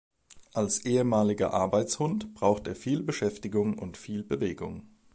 [0.53, 4.89] Als ehemaliger Arbeitshund braucht er Beschäftigung und viel Bewegung.